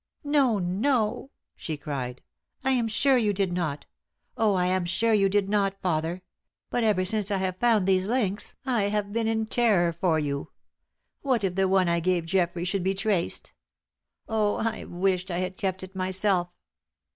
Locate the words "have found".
7.37-7.85